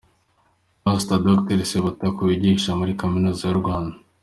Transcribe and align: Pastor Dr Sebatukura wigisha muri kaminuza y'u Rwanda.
Pastor 0.83 1.19
Dr 1.27 1.59
Sebatukura 1.71 2.27
wigisha 2.29 2.71
muri 2.79 2.91
kaminuza 3.01 3.43
y'u 3.45 3.59
Rwanda. 3.61 3.95